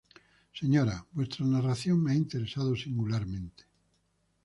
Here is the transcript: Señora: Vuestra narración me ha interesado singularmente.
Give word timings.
Señora: 0.59 1.05
Vuestra 1.11 1.45
narración 1.45 2.01
me 2.01 2.13
ha 2.13 2.15
interesado 2.15 2.75
singularmente. 2.75 3.65